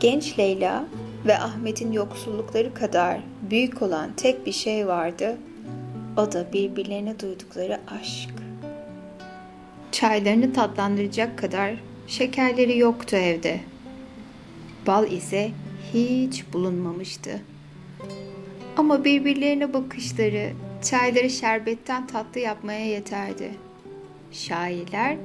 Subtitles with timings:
[0.00, 0.84] Genç Leyla
[1.26, 5.38] ve Ahmet'in yoksullukları kadar büyük olan tek bir şey vardı.
[6.16, 8.30] O da birbirlerine duydukları aşk.
[9.92, 11.74] Çaylarını tatlandıracak kadar
[12.06, 13.60] şekerleri yoktu evde.
[14.86, 15.50] Bal ise
[15.94, 17.40] hiç bulunmamıştı.
[18.76, 20.52] Ama birbirlerine bakışları
[20.82, 23.50] çayları şerbetten tatlı yapmaya yeterdi.
[24.32, 25.16] Şairler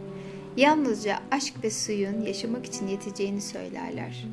[0.57, 4.25] yalnızca aşk ve suyun yaşamak için yeteceğini söylerler.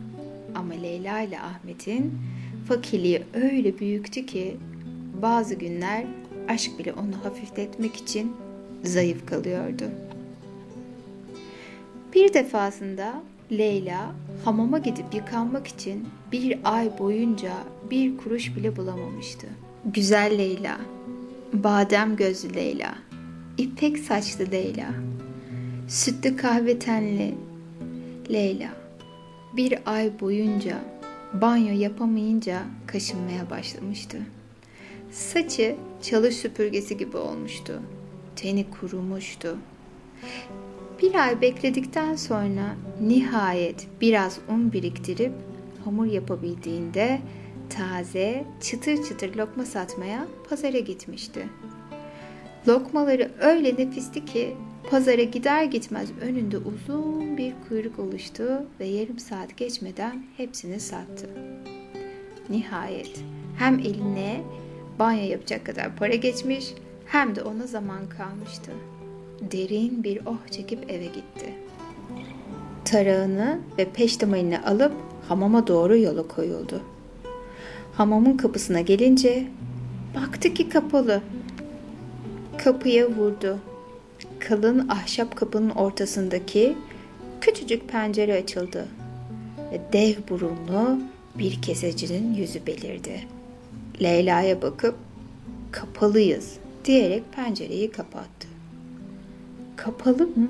[0.55, 2.13] Ama Leyla ile Ahmet'in
[2.69, 4.57] fakirliği öyle büyüktü ki
[5.23, 6.05] bazı günler
[6.49, 8.37] aşk bile onu hafifletmek için
[8.85, 9.85] zayıf kalıyordu.
[12.15, 14.13] Bir defasında Leyla
[14.45, 17.53] hamama gidip yıkanmak için bir ay boyunca
[17.91, 19.47] bir kuruş bile bulamamıştı.
[19.85, 20.79] Güzel Leyla,
[21.53, 22.95] badem gözlü Leyla,
[23.59, 24.87] ipek saçlı Leyla,
[25.93, 27.35] sütlü kahve tenli
[28.33, 28.69] Leyla
[29.57, 30.79] bir ay boyunca
[31.33, 34.19] banyo yapamayınca kaşınmaya başlamıştı.
[35.11, 37.83] Saçı çalı süpürgesi gibi olmuştu.
[38.37, 39.59] Teni kurumuştu.
[41.03, 45.33] Bir ay bekledikten sonra nihayet biraz un biriktirip
[45.85, 47.21] hamur yapabildiğinde
[47.71, 51.49] taze, çıtır çıtır lokma satmaya pazara gitmişti.
[52.69, 54.57] Lokmaları öyle nefisti ki
[54.91, 58.45] pazara gider gitmez önünde uzun bir kuyruk oluştu
[58.81, 61.29] ve yarım saat geçmeden hepsini sattı.
[62.49, 63.21] Nihayet
[63.59, 64.41] hem eline
[64.99, 66.75] banyo yapacak kadar para geçmiş
[67.07, 68.73] hem de ona zaman kalmıştı.
[69.41, 71.55] Derin bir oh çekip eve gitti.
[72.85, 74.93] Tarağını ve peştemalini alıp
[75.29, 76.83] hamama doğru yola koyuldu.
[77.95, 79.45] Hamamın kapısına gelince
[80.17, 81.23] baktı ki kapalı.
[82.65, 83.59] Kapıya vurdu.
[84.49, 86.77] Kalın ahşap kapının ortasındaki
[87.41, 88.89] küçücük pencere açıldı
[89.73, 90.99] ve dev burunlu
[91.39, 93.21] bir kesecinin yüzü belirdi.
[94.03, 94.95] Leyla'ya bakıp
[95.73, 98.49] kapalıyız diyerek pencereyi kapattı.
[99.77, 100.49] Kapalı mı?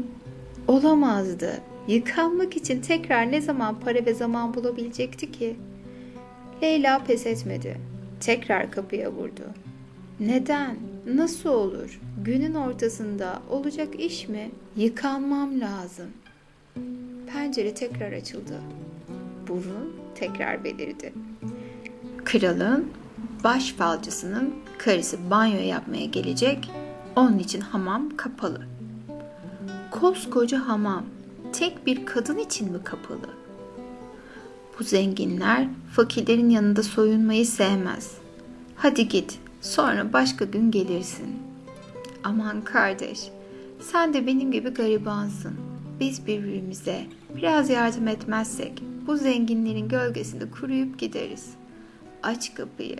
[0.69, 1.61] Olamazdı.
[1.89, 5.57] Yıkanmak için tekrar ne zaman para ve zaman bulabilecekti ki?
[6.63, 7.77] Leyla pes etmedi.
[8.21, 9.43] Tekrar kapıya vurdu.
[10.27, 10.77] Neden?
[11.07, 12.01] Nasıl olur?
[12.25, 14.51] Günün ortasında olacak iş mi?
[14.77, 16.07] Yıkanmam lazım.
[17.33, 18.61] Pencere tekrar açıldı.
[19.49, 21.13] Burun tekrar belirdi.
[22.25, 22.89] Kralın
[23.45, 26.71] baş falcısının karısı banyo yapmaya gelecek.
[27.17, 28.61] Onun için hamam kapalı.
[29.91, 31.05] Koskoca hamam
[31.53, 33.31] tek bir kadın için mi kapalı?
[34.79, 38.13] Bu zenginler fakirlerin yanında soyunmayı sevmez.
[38.77, 41.43] Hadi git, sonra başka gün gelirsin.
[42.25, 43.29] Aman kardeş,
[43.81, 45.55] sen de benim gibi garibansın.
[46.01, 47.07] Biz birbirimize
[47.37, 51.51] biraz yardım etmezsek bu zenginlerin gölgesinde kuruyup gideriz.
[52.23, 52.97] Aç kapıyı.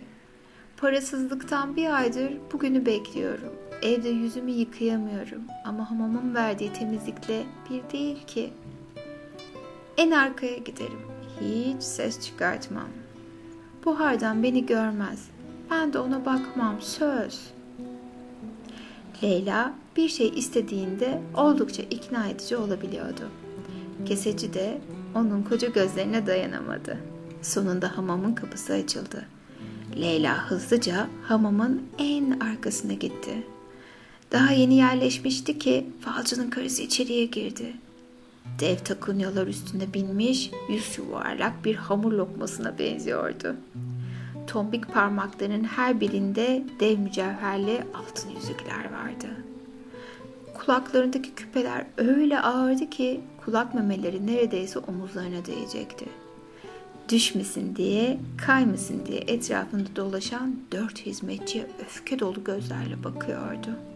[0.77, 3.53] Parasızlıktan bir aydır bugünü bekliyorum.
[3.81, 8.53] Evde yüzümü yıkayamıyorum ama hamamın verdiği temizlikle bir değil ki.
[9.97, 11.01] En arkaya giderim.
[11.41, 12.87] Hiç ses çıkartmam.
[13.85, 15.32] Buhardan beni görmez.
[15.71, 17.39] Ben de ona bakmam söz.
[19.23, 23.29] Leyla bir şey istediğinde oldukça ikna edici olabiliyordu.
[24.05, 24.81] Keseci de
[25.15, 26.97] onun koca gözlerine dayanamadı.
[27.41, 29.25] Sonunda hamamın kapısı açıldı.
[30.01, 33.43] Leyla hızlıca hamamın en arkasına gitti.
[34.31, 37.73] Daha yeni yerleşmişti ki falcının karısı içeriye girdi.
[38.59, 43.55] Dev takunyalar üstünde binmiş, yüz yuvarlak bir hamur lokmasına benziyordu.
[44.53, 49.27] Tombik parmaklarının her birinde dev mücevherli altın yüzükler vardı.
[50.53, 56.05] Kulaklarındaki küpeler öyle ağırdı ki kulak memeleri neredeyse omuzlarına değecekti.
[57.09, 63.93] Düşmesin diye, kaymasın diye etrafında dolaşan dört hizmetçi öfke dolu gözlerle bakıyordu.''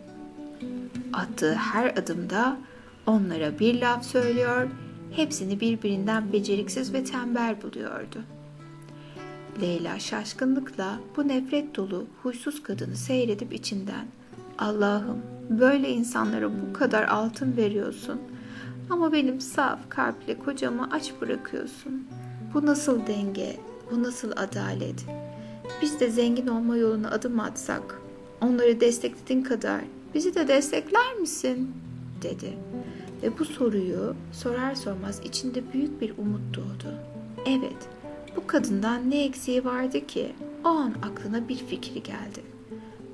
[1.14, 2.58] Attığı her adımda
[3.06, 4.68] onlara bir laf söylüyor,
[5.12, 8.37] hepsini birbirinden beceriksiz ve tembel buluyordu.
[9.62, 14.08] Leyla şaşkınlıkla bu nefret dolu huysuz kadını seyredip içinden
[14.58, 15.18] Allah'ım
[15.50, 18.22] böyle insanlara bu kadar altın veriyorsun
[18.90, 22.08] ama benim saf kalple kocamı aç bırakıyorsun.
[22.54, 23.58] Bu nasıl denge,
[23.92, 25.06] bu nasıl adalet?
[25.82, 28.02] Biz de zengin olma yoluna adım atsak,
[28.42, 29.82] onları desteklediğin kadar
[30.14, 31.72] bizi de destekler misin?
[32.22, 32.58] dedi.
[33.24, 36.94] Ve bu soruyu sorar sormaz içinde büyük bir umut doğdu.
[37.46, 37.90] Evet,
[38.38, 40.32] bu kadından ne eksiği vardı ki?
[40.66, 42.42] O an aklına bir fikri geldi.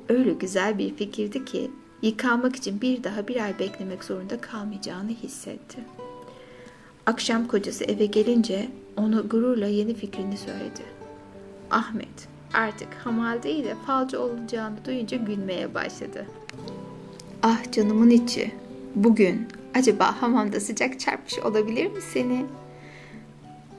[0.09, 1.71] Öyle güzel bir fikirdi ki
[2.01, 5.77] yıkanmak için bir daha bir ay beklemek zorunda kalmayacağını hissetti.
[7.05, 8.67] Akşam kocası eve gelince
[8.97, 10.83] onu gururla yeni fikrini söyledi.
[11.71, 16.25] Ahmet artık hamal değil de falcı olacağını duyunca gülmeye başladı.
[17.43, 18.51] Ah canımın içi.
[18.95, 22.45] Bugün acaba hamamda sıcak çarpmış olabilir mi seni?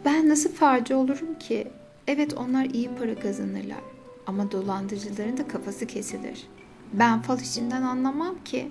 [0.05, 1.69] Ben nasıl falcı olurum ki?
[2.07, 3.81] Evet onlar iyi para kazanırlar.
[4.27, 6.47] Ama dolandırıcıların da kafası kesilir.
[6.93, 8.69] Ben fal işinden anlamam ki.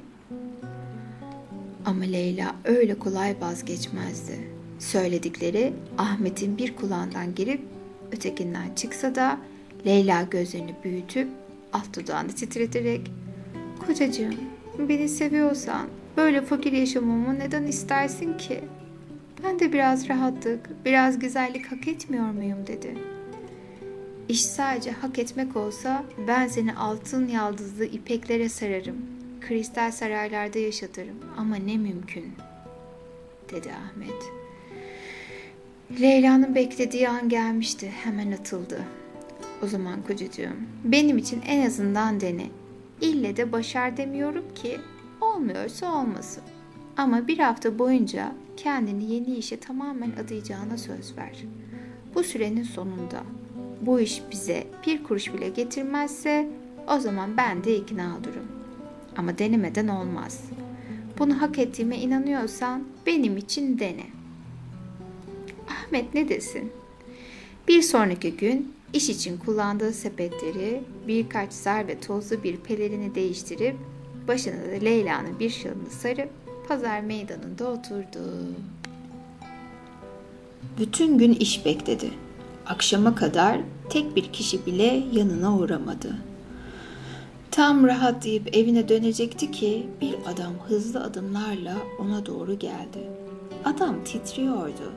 [1.86, 4.50] Ama Leyla öyle kolay vazgeçmezdi.
[4.80, 7.62] Söyledikleri Ahmet'in bir kulağından girip
[8.12, 9.40] ötekinden çıksa da
[9.86, 11.28] Leyla gözlerini büyütüp
[11.74, 13.12] alt dudağını titreterek
[13.88, 14.36] ''Kocacığım
[14.80, 15.88] beni seviyorsan
[16.18, 18.60] böyle fakir yaşamamı neden istersin ki?
[19.44, 22.98] Ben de biraz rahatlık, biraz güzellik hak etmiyor muyum?'' dedi.
[24.30, 28.98] İş sadece hak etmek olsa ben seni altın yaldızlı ipeklere sararım.
[29.42, 32.34] Kristal saraylarda yaşatırım ama ne mümkün,
[33.52, 34.24] dedi Ahmet.
[36.02, 37.92] Leyla'nın beklediği an gelmişti.
[38.04, 38.84] Hemen atıldı.
[39.64, 42.46] O zaman kocacığım, benim için en azından dene.
[43.02, 44.80] İlle de başar demiyorum ki.
[45.22, 46.44] Olmuyorsa olmasın.
[46.98, 51.44] Ama bir hafta boyunca kendini yeni işe tamamen adayacağına söz ver.
[52.16, 53.24] Bu sürenin sonunda
[53.82, 56.50] bu iş bize bir kuruş bile getirmezse
[56.96, 58.48] o zaman ben de ikna olurum.
[59.18, 60.44] Ama denemeden olmaz.
[61.20, 64.04] Bunu hak ettiğime inanıyorsan benim için dene.
[65.70, 66.72] Ahmet ne desin?
[67.68, 73.76] Bir sonraki gün iş için kullandığı sepetleri birkaç zar ve tozlu bir pelerini değiştirip
[74.28, 78.20] başına da Leyla'nın bir şalını sarıp pazar meydanında oturdu.
[80.80, 82.10] Bütün gün iş bekledi.
[82.66, 86.16] Akşama kadar tek bir kişi bile yanına uğramadı.
[87.52, 93.10] Tam rahatlayıp evine dönecekti ki bir adam hızlı adımlarla ona doğru geldi.
[93.66, 94.94] Adam titriyordu.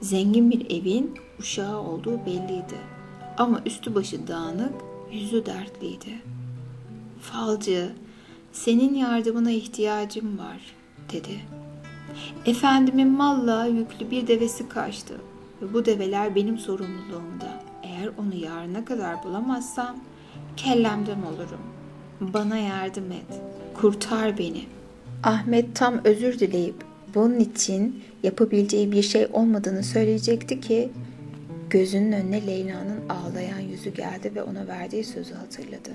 [0.00, 2.78] Zengin bir evin uşağı olduğu belliydi.
[3.38, 4.74] Ama üstü başı dağınık,
[5.12, 6.22] yüzü dertliydi.
[7.20, 7.92] Falcı,
[8.52, 10.60] senin yardımına ihtiyacım var,
[11.12, 11.40] dedi.
[12.46, 15.14] Efendimin malla yüklü bir devesi kaçtı
[15.62, 17.62] ve bu develer benim sorumluluğumda.
[17.82, 19.96] Eğer onu yarına kadar bulamazsam
[20.56, 21.60] kellemden olurum.
[22.20, 23.40] Bana yardım et,
[23.74, 24.64] kurtar beni.
[25.22, 26.84] Ahmet tam özür dileyip
[27.14, 30.90] bunun için yapabileceği bir şey olmadığını söyleyecekti ki
[31.70, 35.90] gözünün önüne Leyla'nın ağlayan yüzü geldi ve ona verdiği sözü hatırladı.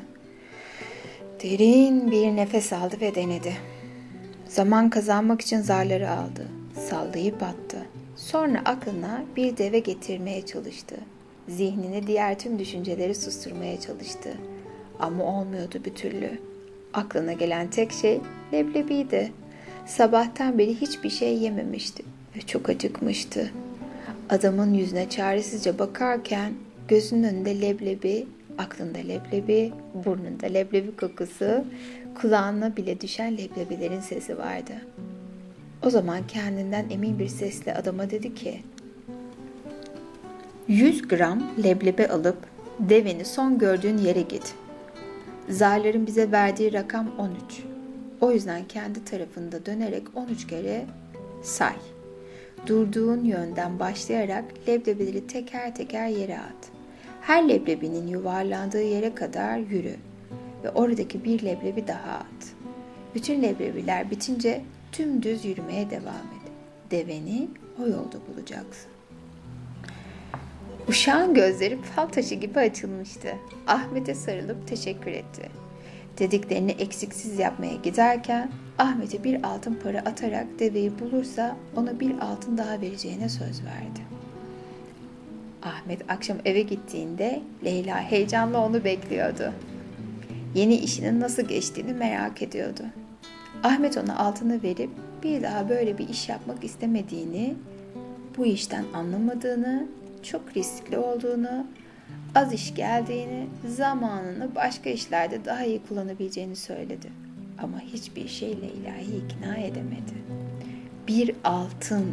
[1.44, 3.54] Derin bir nefes aldı ve denedi.
[4.54, 6.48] Zaman kazanmak için zarları aldı.
[6.90, 7.78] Sallayıp attı.
[8.16, 10.96] Sonra aklına bir deve getirmeye çalıştı.
[11.48, 14.30] Zihnine diğer tüm düşünceleri susturmaya çalıştı.
[15.00, 16.30] Ama olmuyordu bir türlü.
[16.94, 18.22] Aklına gelen tek şey
[18.54, 19.32] leblebiydi.
[19.86, 22.04] Sabahtan beri hiçbir şey yememişti
[22.36, 23.52] ve çok acıkmıştı.
[24.30, 26.54] Adamın yüzüne çaresizce bakarken
[26.88, 28.28] gözünün önünde leblebi,
[28.58, 29.72] aklında leblebi,
[30.06, 31.64] burnunda leblebi kokusu,
[32.15, 34.74] kulağına bile düşen leblebilerin sesi vardı.
[35.86, 38.62] O zaman kendinden emin bir sesle adama dedi ki,
[40.68, 42.38] 100 gram leblebi alıp
[42.80, 44.54] deveni son gördüğün yere git.
[45.50, 47.63] Zarların bize verdiği rakam 13.
[48.21, 50.86] O yüzden kendi tarafında dönerek 13 kere
[51.44, 51.75] say.
[52.68, 56.70] Durduğun yönden başlayarak leblebileri teker teker yere at.
[57.22, 59.96] Her leblebinin yuvarlandığı yere kadar yürü
[60.63, 62.53] ve oradaki bir leblebi daha at.
[63.15, 66.51] Bütün leblebiler bitince tüm düz yürümeye devam et.
[66.91, 67.48] Deveni
[67.82, 68.91] o yolda bulacaksın.
[70.88, 73.27] Uşağın gözleri fal taşı gibi açılmıştı.
[73.67, 75.50] Ahmet'e sarılıp teşekkür etti.
[76.20, 82.82] Dediklerini eksiksiz yapmaya giderken Ahmet'e bir altın para atarak deveyi bulursa ona bir altın daha
[82.82, 84.00] vereceğine söz verdi.
[85.63, 89.53] Ahmet akşam eve gittiğinde Leyla heyecanla onu bekliyordu.
[90.55, 92.83] Yeni işinin nasıl geçtiğini merak ediyordu.
[93.63, 94.89] Ahmet ona altını verip
[95.24, 97.55] bir daha böyle bir iş yapmak istemediğini,
[98.38, 99.88] bu işten anlamadığını,
[100.24, 101.67] çok riskli olduğunu
[102.36, 107.07] az iş geldiğini, zamanını başka işlerde daha iyi kullanabileceğini söyledi.
[107.63, 110.13] Ama hiçbir şeyle ilahi ikna edemedi.
[111.07, 112.05] Bir altın.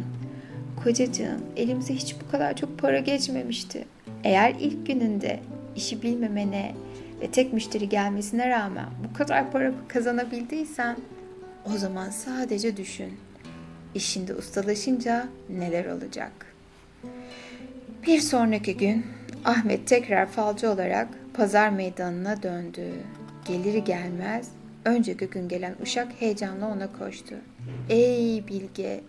[0.83, 3.85] Kocacığım elimize hiç bu kadar çok para geçmemişti.
[4.23, 5.39] Eğer ilk gününde
[5.75, 6.73] işi bilmemene
[7.21, 10.97] ve tek müşteri gelmesine rağmen bu kadar para kazanabildiysen
[11.73, 13.13] o zaman sadece düşün.
[13.95, 16.31] İşinde ustalaşınca neler olacak?
[18.07, 19.05] Bir sonraki gün
[19.45, 22.93] Ahmet tekrar falcı olarak pazar meydanına döndü.
[23.45, 24.51] Gelir gelmez
[24.85, 27.35] Önceki gün gelen uşak heyecanla ona koştu.
[27.89, 29.01] Ey Bilge,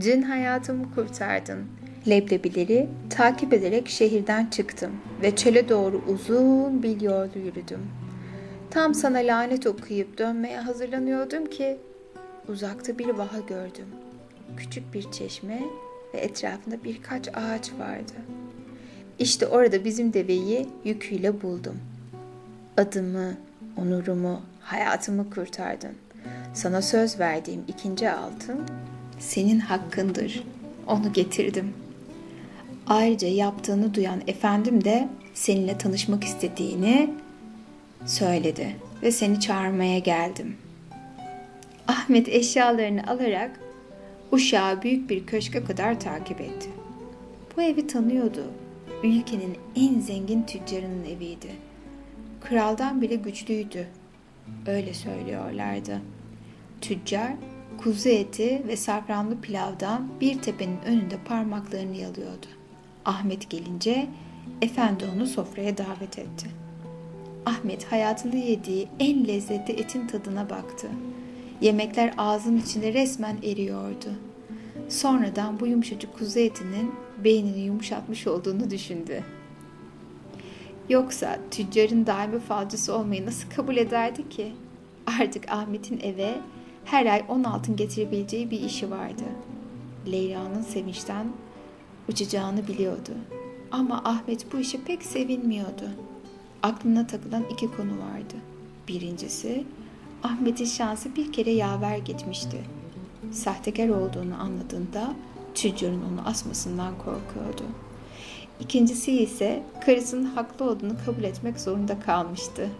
[0.00, 1.66] dün hayatımı kurtardın.
[2.08, 4.92] Leblebileri takip ederek şehirden çıktım
[5.22, 7.80] ve çöle doğru uzun bir yol yürüdüm.
[8.70, 11.76] Tam sana lanet okuyup dönmeye hazırlanıyordum ki
[12.48, 13.86] uzakta bir vaha gördüm.
[14.56, 15.62] Küçük bir çeşme
[16.14, 18.12] ve etrafında birkaç ağaç vardı.
[19.18, 21.78] İşte orada bizim deveyi yüküyle buldum.
[22.76, 23.34] Adımı,
[23.76, 25.94] onurumu, hayatımı kurtardın.
[26.54, 28.60] Sana söz verdiğim ikinci altın
[29.18, 30.44] senin hakkındır.
[30.86, 31.83] Onu getirdim.
[32.86, 37.10] Ayrıca yaptığını duyan efendim de seninle tanışmak istediğini
[38.06, 40.56] söyledi ve seni çağırmaya geldim.
[41.88, 43.60] Ahmet eşyalarını alarak
[44.32, 46.68] uşağı büyük bir köşke kadar takip etti.
[47.56, 48.44] Bu evi tanıyordu.
[49.02, 51.50] Ülkenin en zengin tüccarının eviydi.
[52.40, 53.86] Kraldan bile güçlüydü.
[54.66, 56.00] Öyle söylüyorlardı.
[56.80, 57.32] Tüccar
[57.82, 62.46] kuzu eti ve safranlı pilavdan bir tepenin önünde parmaklarını yalıyordu.
[63.04, 64.06] Ahmet gelince
[64.62, 66.46] efendi onu sofraya davet etti.
[67.46, 70.88] Ahmet hayatında yediği en lezzetli etin tadına baktı.
[71.60, 74.08] Yemekler ağzının içinde resmen eriyordu.
[74.88, 76.94] Sonradan bu yumuşacık kuzu etinin
[77.24, 79.24] beynini yumuşatmış olduğunu düşündü.
[80.88, 84.52] Yoksa tüccarın daimi falcısı olmayı nasıl kabul ederdi ki?
[85.20, 86.34] Artık Ahmet'in eve
[86.84, 89.24] her ay 10 altın getirebileceği bir işi vardı.
[90.12, 91.26] Leyla'nın sevinçten
[92.08, 93.12] uçacağını biliyordu.
[93.70, 95.90] Ama Ahmet bu işe pek sevinmiyordu.
[96.62, 98.34] Aklına takılan iki konu vardı.
[98.88, 99.64] Birincisi,
[100.22, 102.64] Ahmet'in şansı bir kere yaver gitmişti.
[103.32, 105.14] Sahtekar olduğunu anladığında
[105.54, 107.62] tüccarın onu asmasından korkuyordu.
[108.60, 112.70] İkincisi ise karısının haklı olduğunu kabul etmek zorunda kalmıştı.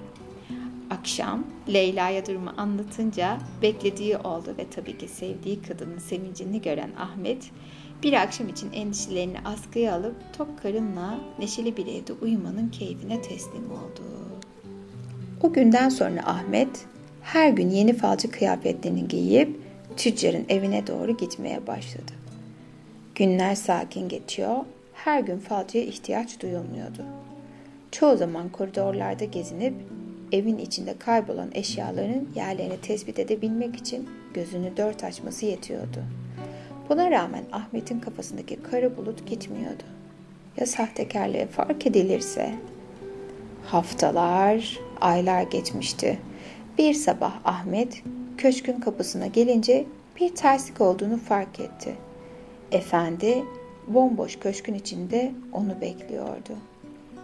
[0.90, 7.50] Akşam Leyla'ya durumu anlatınca beklediği oldu ve tabii ki sevdiği kadının sevincini gören Ahmet
[8.04, 14.02] bir akşam için endişelerini askıya alıp tok karınla neşeli bir evde uyumanın keyfine teslim oldu.
[15.42, 16.68] O günden sonra Ahmet
[17.22, 19.60] her gün yeni falcı kıyafetlerini giyip
[19.96, 22.12] tüccarın evine doğru gitmeye başladı.
[23.14, 24.56] Günler sakin geçiyor,
[24.94, 27.02] her gün falcıya ihtiyaç duyulmuyordu.
[27.92, 29.74] Çoğu zaman koridorlarda gezinip
[30.32, 36.02] evin içinde kaybolan eşyaların yerlerini tespit edebilmek için gözünü dört açması yetiyordu.
[36.88, 39.82] Buna rağmen Ahmet'in kafasındaki kara bulut gitmiyordu.
[40.56, 42.54] Ya sahtekarlığı fark edilirse?
[43.66, 46.18] Haftalar, aylar geçmişti.
[46.78, 48.02] Bir sabah Ahmet
[48.38, 49.84] köşkün kapısına gelince
[50.20, 51.94] bir terslik olduğunu fark etti.
[52.72, 53.44] Efendi
[53.88, 56.52] bomboş köşkün içinde onu bekliyordu.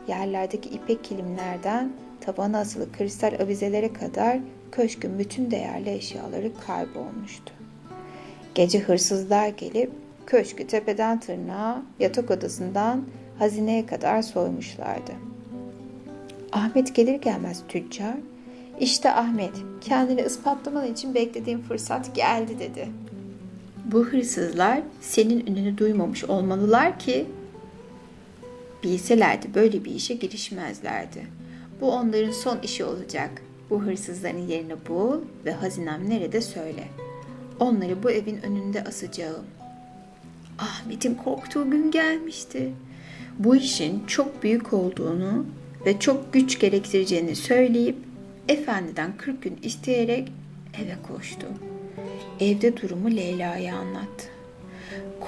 [0.09, 4.39] Yerlerdeki ipek kilimlerden tavana asılı kristal avizelere kadar
[4.73, 7.60] köşkün bütün değerli eşyaları kaybolmuştu.
[8.55, 9.91] Gece hırsızlar gelip
[10.27, 13.05] köşkü tepeden tırnağa, yatak odasından
[13.39, 15.13] hazineye kadar soymuşlardı.
[16.53, 18.17] Ahmet gelir gelmez tüccar,
[18.81, 22.89] işte Ahmet, kendini ispatlaman için beklediğim fırsat geldi dedi.
[23.85, 27.27] Bu hırsızlar senin ününü duymamış olmalılar ki
[28.83, 31.27] bilselerdi böyle bir işe girişmezlerdi.
[31.81, 33.43] Bu onların son işi olacak.
[33.71, 36.85] Bu hırsızların yerini bul ve hazinem nerede söyle.
[37.61, 39.45] Onları bu evin önünde asacağım.
[40.59, 42.73] Ahmet'in korktuğu gün gelmişti.
[43.39, 45.47] Bu işin çok büyük olduğunu
[45.87, 47.97] ve çok güç gerektireceğini söyleyip
[48.49, 50.33] efendiden 40 gün isteyerek
[50.83, 51.47] eve koştu.
[52.41, 54.27] Evde durumu Leyla'ya anlattı.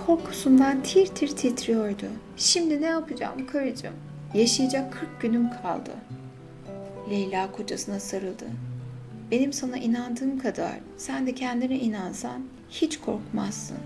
[0.07, 2.07] Korkusundan tir tir titriyordu.
[2.37, 3.95] Şimdi ne yapacağım karıcığım?
[4.35, 5.91] Yaşayacak 40 günüm kaldı.
[7.11, 8.47] Leyla kocasına sarıldı.
[9.33, 13.79] Benim sana inandığım kadar sen de kendine inansan hiç korkmazsın.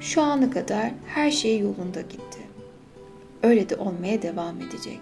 [0.00, 2.38] Şu ana kadar her şey yolunda gitti.
[3.42, 5.00] Öyle de olmaya devam edecek.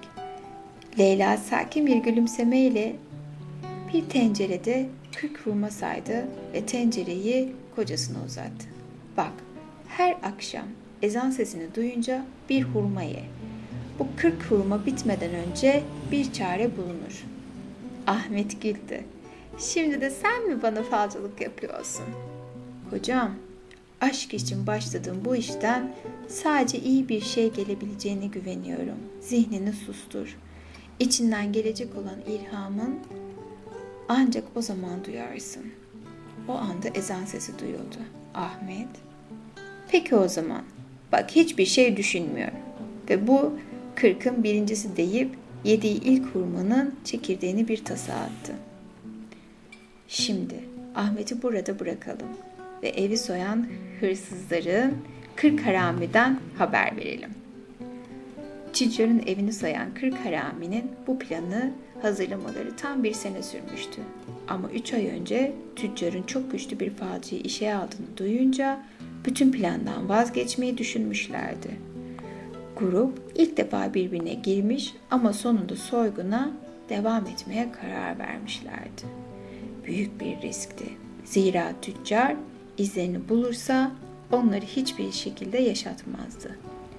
[0.99, 2.97] Leyla sakin bir gülümsemeyle
[3.95, 8.66] bir tencerede kırk hurma saydı ve tencereyi kocasına uzattı.
[9.16, 9.33] Bak,
[9.88, 10.66] her akşam
[11.02, 13.25] ezan sesini duyunca bir hurma ye.
[13.99, 17.25] Bu kırk hurma bitmeden önce bir çare bulunur.
[18.07, 19.05] Ahmet güldü.
[19.58, 22.04] Şimdi de sen mi bana falcılık yapıyorsun?
[22.90, 23.30] Kocam,
[24.00, 25.94] aşk için başladığım bu işten
[26.28, 28.98] sadece iyi bir şey gelebileceğine güveniyorum.
[29.20, 30.36] Zihnini sustur.
[30.98, 32.98] İçinden gelecek olan ilhamın
[34.08, 35.62] ancak o zaman duyarsın.
[36.48, 37.96] O anda ezan sesi duyuldu.
[38.34, 38.88] Ahmet,
[39.90, 40.62] peki o zaman.
[41.12, 42.58] Bak hiçbir şey düşünmüyorum.
[43.10, 43.52] Ve bu
[43.94, 48.52] kırkın birincisi deyip yediği ilk hurmanın çekirdeğini bir tasa attı.
[50.08, 50.54] Şimdi
[50.94, 52.28] Ahmet'i burada bırakalım
[52.82, 53.66] ve evi soyan
[54.00, 54.94] hırsızların
[55.36, 57.30] kırk haramiden haber verelim.
[58.72, 61.72] Tüccarın evini soyan kırk haraminin bu planı
[62.02, 64.02] hazırlamaları tam bir sene sürmüştü.
[64.48, 68.80] Ama üç ay önce tüccarın çok güçlü bir falcıyı işe aldığını duyunca
[69.25, 71.68] bütün plandan vazgeçmeyi düşünmüşlerdi.
[72.76, 76.50] Grup ilk defa birbirine girmiş ama sonunda soyguna
[76.88, 79.25] devam etmeye karar vermişlerdi.
[79.87, 80.85] Büyük bir riskti.
[81.25, 82.37] Zira tüccar
[82.78, 83.93] izlerini bulursa
[84.33, 86.59] onları hiçbir şekilde yaşatmazdı.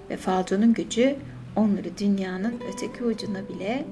[0.10, 1.16] Ve falconun gücü
[1.56, 3.86] onları dünyanın öteki ucuna bile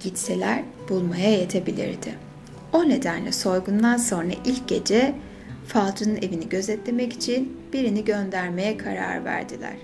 [0.00, 2.14] gitseler bulmaya yetebilirdi.
[2.72, 5.14] O nedenle soygundan sonra ilk gece
[5.66, 9.76] falcının evini gözetlemek için birini göndermeye karar verdiler.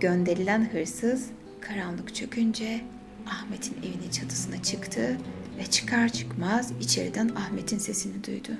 [0.00, 1.26] Gönderilen hırsız
[1.60, 2.80] karanlık çökünce
[3.26, 5.16] Ahmet'in evinin çatısına çıktı
[5.58, 8.52] ve çıkar çıkmaz içeriden Ahmet'in sesini duydu.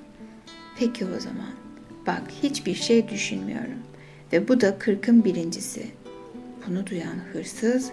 [0.78, 1.54] Peki o zaman.
[2.06, 3.78] Bak hiçbir şey düşünmüyorum.
[4.32, 5.86] Ve bu da kırkın birincisi.
[6.66, 7.90] Bunu duyan hırsız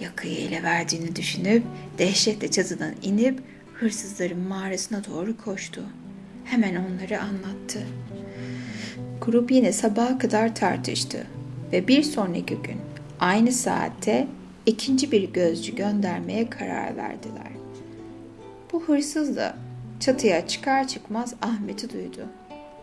[0.00, 1.62] yakayı ele verdiğini düşünüp
[1.98, 3.40] dehşetle çatıdan inip
[3.74, 5.82] hırsızların mağarasına doğru koştu.
[6.44, 7.86] Hemen onları anlattı.
[9.20, 11.26] Grup yine sabaha kadar tartıştı
[11.72, 12.76] ve bir sonraki gün
[13.20, 14.28] aynı saatte
[14.66, 17.51] ikinci bir gözcü göndermeye karar verdiler.
[18.72, 19.56] Bu hırsız da
[20.00, 22.26] çatıya çıkar çıkmaz Ahmet'i duydu.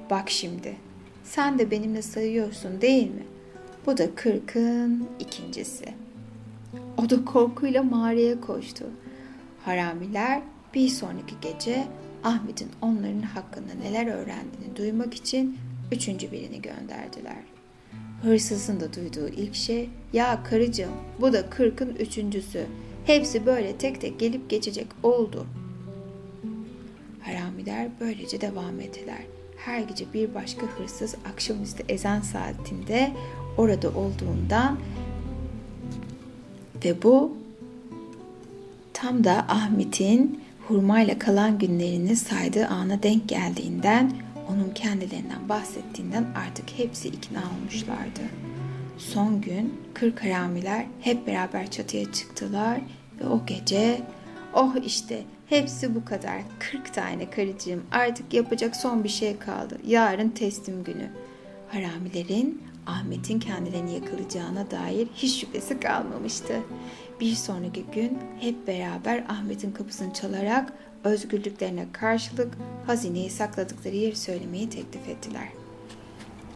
[0.10, 0.75] Bak şimdi,
[1.24, 3.24] sen de benimle sayıyorsun değil mi?
[3.86, 5.86] Bu da kırkın ikincisi.
[6.98, 8.86] O da korkuyla mağaraya koştu.
[9.65, 10.41] Haramiler
[10.74, 11.88] bir sonraki gece
[12.24, 15.58] Ahmet'in onların hakkında neler öğrendiğini duymak için
[15.91, 17.43] üçüncü birini gönderdiler.
[18.22, 20.91] Hırsızın da duyduğu ilk şey, ya karıcığım
[21.22, 22.65] bu da kırkın üçüncüsü.
[23.05, 25.46] Hepsi böyle tek tek gelip geçecek oldu.
[27.29, 29.21] Haramiler böylece devam ettiler.
[29.57, 33.12] Her gece bir başka hırsız akşamüstü ezan saatinde
[33.57, 34.79] orada olduğundan
[36.86, 37.38] ve bu
[38.93, 44.12] tam da Ahmet'in hurmayla kalan günlerini saydığı ana denk geldiğinden
[44.49, 48.21] onun kendilerinden bahsettiğinden artık hepsi ikna olmuşlardı.
[48.97, 52.82] Son gün kırk haramiler hep beraber çatıya çıktılar
[53.21, 54.01] ve o gece
[54.53, 60.29] oh işte hepsi bu kadar 40 tane karıcığım artık yapacak son bir şey kaldı yarın
[60.29, 61.09] teslim günü.
[61.71, 66.53] Haramilerin Ahmet'in kendilerini yakalayacağına dair hiç şüphesi kalmamıştı.
[67.19, 72.57] Bir sonraki gün hep beraber Ahmet'in kapısını çalarak özgürlüklerine karşılık
[72.88, 75.47] hazineyi sakladıkları yeri söylemeyi teklif ettiler.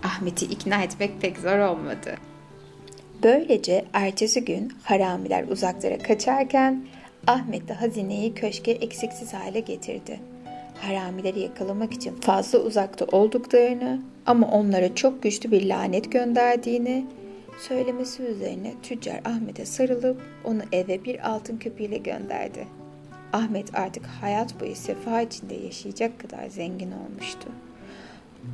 [0.03, 2.15] Ahmet'i ikna etmek pek zor olmadı.
[3.23, 6.85] Böylece ertesi gün haramiler uzaklara kaçarken
[7.27, 10.19] Ahmet de hazineyi köşke eksiksiz hale getirdi.
[10.81, 17.05] Haramileri yakalamak için fazla uzakta olduklarını ama onlara çok güçlü bir lanet gönderdiğini
[17.59, 22.67] söylemesi üzerine tüccar Ahmet'e sarılıp onu eve bir altın küpüyle gönderdi.
[23.33, 27.49] Ahmet artık hayat boyu sefa içinde yaşayacak kadar zengin olmuştu.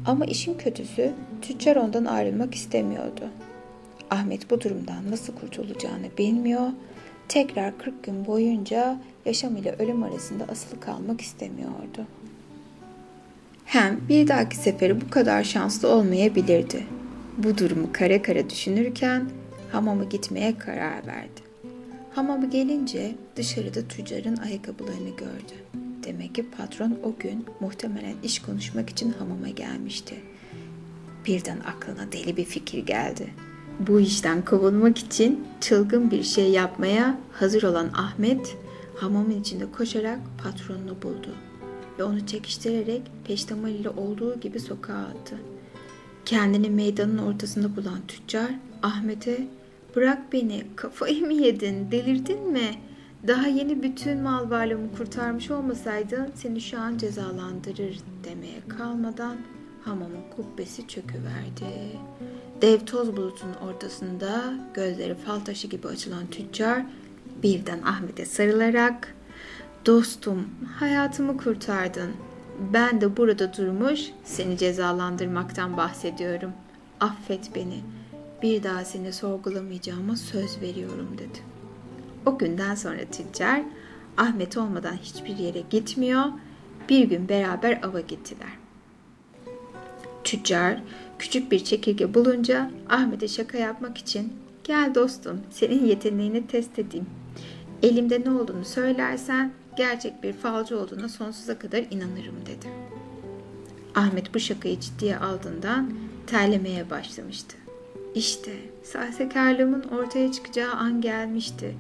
[0.06, 3.30] Ama işin kötüsü tüccar ondan ayrılmak istemiyordu.
[4.10, 6.68] Ahmet bu durumdan nasıl kurtulacağını bilmiyor,
[7.30, 12.08] tekrar 40 gün boyunca yaşam ile ölüm arasında asılı kalmak istemiyordu.
[13.66, 16.84] Hem bir dahaki seferi bu kadar şanslı olmayabilirdi.
[17.38, 19.30] Bu durumu kare kare düşünürken
[19.72, 21.42] hamama gitmeye karar verdi.
[22.16, 25.54] Hamama gelince dışarıda tüccarın ayakkabılarını gördü.
[26.04, 30.16] Demek ki patron o gün muhtemelen iş konuşmak için hamama gelmişti.
[31.28, 33.30] Birden aklına deli bir fikir geldi.
[33.80, 38.58] Bu işten kovulmak için çılgın bir şey yapmaya hazır olan Ahmet
[38.96, 41.36] hamamın içinde koşarak patronunu buldu
[42.00, 45.36] ve onu çekiştirerek peştemal ile olduğu gibi sokağa attı.
[46.26, 48.52] Kendini meydanın ortasında bulan tüccar
[48.84, 49.48] Ahmet'e
[49.96, 52.72] bırak beni kafayı mı yedin delirdin mi?
[53.28, 59.38] Daha yeni bütün mal varlığımı kurtarmış olmasaydın seni şu an cezalandırır demeye kalmadan
[59.86, 62.00] hamamın kubbesi çöküverdi.
[62.62, 66.86] Dev toz bulutunun ortasında gözleri fal taşı gibi açılan tüccar
[67.44, 69.16] birden Ahmet'e sarılarak
[69.86, 72.12] Dostum, hayatımı kurtardın.
[72.74, 76.52] Ben de burada durmuş seni cezalandırmaktan bahsediyorum.
[77.00, 77.80] Affet beni.
[78.42, 81.40] Bir daha seni sorgulamayacağıma söz veriyorum dedi.
[82.26, 83.62] O günden sonra tüccar
[84.18, 86.24] Ahmet olmadan hiçbir yere gitmiyor.
[86.90, 88.50] Bir gün beraber ava gittiler.
[90.24, 90.82] Tüccar
[91.20, 97.06] küçük bir çekirge bulunca Ahmet'e şaka yapmak için gel dostum senin yeteneğini test edeyim.
[97.84, 102.68] Elimde ne olduğunu söylersen gerçek bir falcı olduğuna sonsuza kadar inanırım dedi.
[103.96, 105.94] Ahmet bu şakayı ciddiye aldığından
[106.28, 107.58] terlemeye başlamıştı.
[108.16, 108.52] İşte
[108.84, 111.76] sahtekarlığımın ortaya çıkacağı an gelmişti.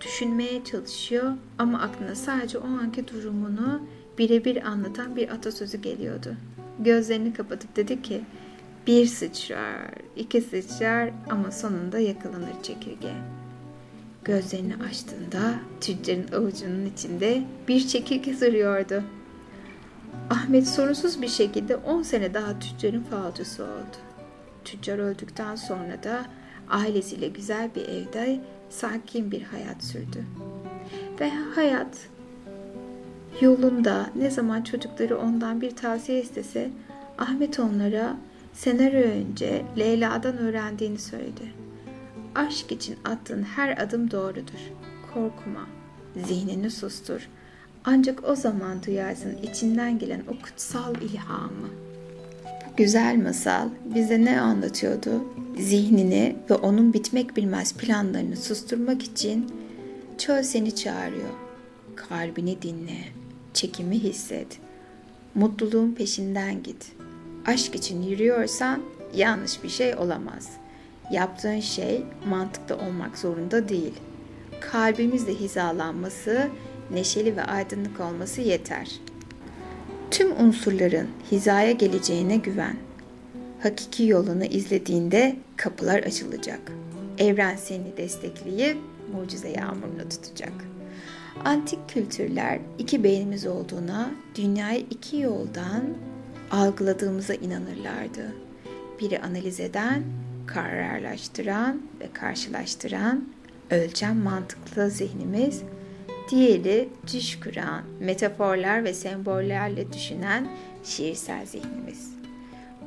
[0.00, 3.80] Düşünmeye çalışıyor ama aklına sadece o anki durumunu
[4.18, 6.36] birebir anlatan bir atasözü geliyordu.
[6.78, 8.20] Gözlerini kapatıp dedi ki
[8.86, 13.12] bir sıçrar, iki sıçrar ama sonunda yakalanır çekirge.
[14.24, 19.02] Gözlerini açtığında tüccarın avucunun içinde bir çekirge duruyordu.
[20.30, 23.96] Ahmet sorunsuz bir şekilde 10 sene daha tüccarın falcısı oldu.
[24.64, 26.26] Tüccar öldükten sonra da
[26.68, 30.24] ailesiyle güzel bir evde sakin bir hayat sürdü.
[31.20, 32.08] Ve hayat
[33.40, 36.70] yolunda ne zaman çocukları ondan bir tavsiye istese
[37.18, 38.16] Ahmet onlara
[38.52, 41.52] senaryo önce Leyla'dan öğrendiğini söyledi.
[42.34, 44.72] Aşk için attığın her adım doğrudur.
[45.14, 45.66] Korkma,
[46.26, 47.28] zihnini sustur.
[47.84, 51.68] Ancak o zaman duyarsın içinden gelen o kutsal ilhamı.
[52.44, 55.24] Bu güzel masal bize ne anlatıyordu?
[55.58, 59.46] Zihnini ve onun bitmek bilmez planlarını susturmak için
[60.18, 61.30] çöl seni çağırıyor.
[61.96, 62.98] Kalbini dinle,
[63.56, 64.58] çekimi hisset.
[65.34, 66.92] Mutluluğun peşinden git.
[67.46, 68.82] Aşk için yürüyorsan
[69.14, 70.50] yanlış bir şey olamaz.
[71.12, 73.92] Yaptığın şey mantıklı olmak zorunda değil.
[74.60, 76.48] Kalbimizde hizalanması,
[76.90, 78.90] neşeli ve aydınlık olması yeter.
[80.10, 82.76] Tüm unsurların hizaya geleceğine güven.
[83.62, 86.72] Hakiki yolunu izlediğinde kapılar açılacak.
[87.18, 88.76] Evren seni destekleyip
[89.12, 90.75] mucize yağmurunu tutacak.
[91.44, 95.82] Antik kültürler iki beynimiz olduğuna, dünyayı iki yoldan
[96.50, 98.32] algıladığımıza inanırlardı.
[99.00, 100.02] Biri analiz eden,
[100.46, 103.24] kararlaştıran ve karşılaştıran,
[103.70, 105.62] ölçen mantıklı zihnimiz,
[106.30, 110.48] diğeri düş kuran, metaforlar ve sembollerle düşünen
[110.84, 112.10] şiirsel zihnimiz.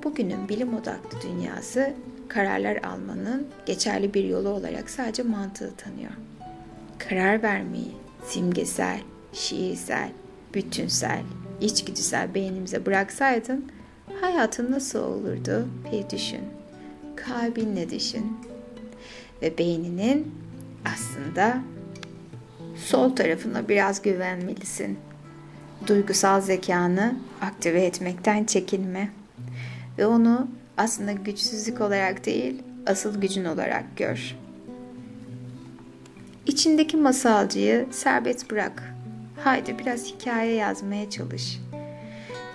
[0.03, 1.93] Bugünün bilim odaklı dünyası
[2.27, 6.11] kararlar almanın geçerli bir yolu olarak sadece mantığı tanıyor.
[6.97, 8.99] Karar vermeyi simgesel,
[9.33, 10.09] şiirsel,
[10.53, 11.21] bütünsel,
[11.61, 13.71] içgüdüsel beynimize bıraksaydın
[14.21, 16.41] hayatın nasıl olurdu bir düşün.
[17.15, 18.37] Kalbinle düşün.
[19.41, 20.35] Ve beyninin
[20.85, 21.57] aslında
[22.75, 24.99] sol tarafına biraz güvenmelisin.
[25.87, 29.09] Duygusal zekanı aktive etmekten çekinme.
[29.97, 34.35] Ve onu aslında güçsüzlük olarak değil, asıl gücün olarak gör.
[36.49, 38.95] İçindeki masalcıyı serbest bırak.
[39.43, 41.59] Haydi biraz hikaye yazmaya çalış.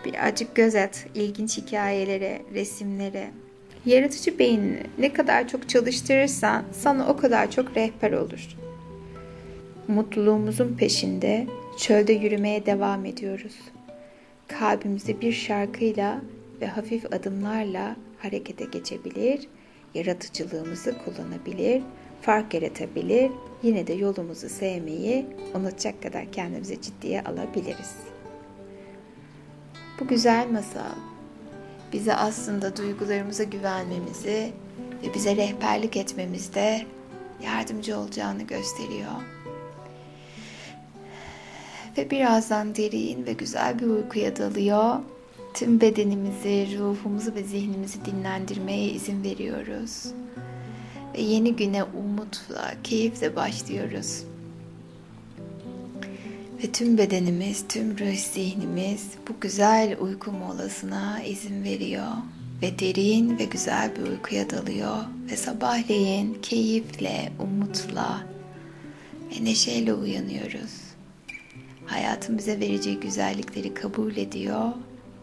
[0.05, 3.31] Birazcık göz at ilginç hikayelere, resimlere.
[3.87, 8.57] Yaratıcı beynini ne kadar çok çalıştırırsan sana o kadar çok rehber olur.
[9.89, 11.47] Mutluluğumuzun peşinde
[11.79, 13.55] çölde yürümeye devam ediyoruz.
[14.49, 16.21] Kalbimizde bir şarkıyla
[16.61, 19.49] ve hafif adımlarla harekete geçebilir,
[19.95, 21.83] yaratıcılığımızı kullanabilir,
[22.25, 23.31] fark yaratabilir,
[23.63, 27.95] yine de yolumuzu sevmeyi unutacak kadar kendimize ciddiye alabiliriz.
[30.01, 30.95] Bu güzel masal
[31.93, 34.53] bize aslında duygularımıza güvenmemizi
[35.03, 36.87] ve bize rehberlik etmemizde
[37.45, 39.13] yardımcı olacağını gösteriyor.
[41.99, 44.97] Ve birazdan derin ve güzel bir uykuya dalıyor.
[45.55, 50.15] Tüm bedenimizi, ruhumuzu ve zihnimizi dinlendirmeye izin veriyoruz.
[51.15, 54.25] Ve yeni güne umutla, keyifle başlıyoruz.
[56.63, 62.13] Ve tüm bedenimiz, tüm ruh zihnimiz bu güzel uyku molasına izin veriyor.
[62.63, 64.97] Ve derin ve güzel bir uykuya dalıyor.
[65.31, 68.27] Ve sabahleyin keyifle, umutla
[69.31, 70.81] ve neşeyle uyanıyoruz.
[71.87, 74.73] Hayatın bize vereceği güzellikleri kabul ediyor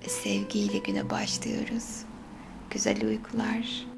[0.05, 1.85] ve sevgiyle güne başlıyoruz.
[2.69, 3.90] Güzel uykular.